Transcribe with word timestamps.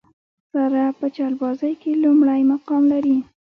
ساره 0.51 0.85
په 0.99 1.05
چلبازۍ 1.15 1.73
کې 1.81 1.91
لومړی 2.03 2.41
مقام 2.51 2.83
لري. 2.93 3.17